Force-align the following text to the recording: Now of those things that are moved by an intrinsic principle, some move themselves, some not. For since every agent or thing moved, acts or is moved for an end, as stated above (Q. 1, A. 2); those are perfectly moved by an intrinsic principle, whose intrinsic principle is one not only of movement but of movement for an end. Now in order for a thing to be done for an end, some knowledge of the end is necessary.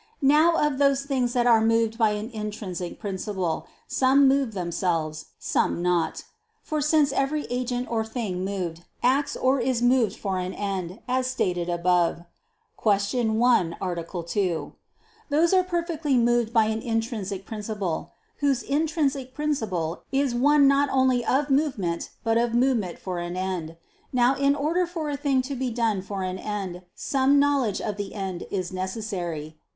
Now 0.23 0.55
of 0.55 0.79
those 0.79 1.03
things 1.05 1.33
that 1.33 1.45
are 1.45 1.61
moved 1.63 1.99
by 1.99 2.13
an 2.13 2.31
intrinsic 2.31 2.97
principle, 2.99 3.67
some 3.87 4.27
move 4.27 4.53
themselves, 4.55 5.27
some 5.37 5.83
not. 5.83 6.23
For 6.63 6.81
since 6.81 7.11
every 7.11 7.43
agent 7.51 7.87
or 7.87 8.03
thing 8.03 8.43
moved, 8.43 8.83
acts 9.03 9.37
or 9.37 9.59
is 9.59 9.83
moved 9.83 10.17
for 10.17 10.39
an 10.39 10.55
end, 10.55 11.01
as 11.07 11.27
stated 11.27 11.69
above 11.69 12.23
(Q. 12.81 13.31
1, 13.33 13.75
A. 13.79 14.23
2); 14.27 14.73
those 15.29 15.53
are 15.53 15.63
perfectly 15.63 16.17
moved 16.17 16.51
by 16.51 16.65
an 16.65 16.81
intrinsic 16.81 17.45
principle, 17.45 18.13
whose 18.37 18.63
intrinsic 18.63 19.35
principle 19.35 20.01
is 20.11 20.33
one 20.33 20.67
not 20.67 20.89
only 20.91 21.23
of 21.23 21.51
movement 21.51 22.09
but 22.23 22.39
of 22.39 22.55
movement 22.55 22.97
for 22.97 23.19
an 23.19 23.37
end. 23.37 23.77
Now 24.11 24.33
in 24.33 24.55
order 24.55 24.87
for 24.87 25.11
a 25.11 25.15
thing 25.15 25.43
to 25.43 25.53
be 25.53 25.69
done 25.69 26.01
for 26.01 26.23
an 26.23 26.39
end, 26.39 26.81
some 26.95 27.37
knowledge 27.37 27.79
of 27.79 27.97
the 27.97 28.15
end 28.15 28.47
is 28.49 28.73
necessary. 28.73 29.59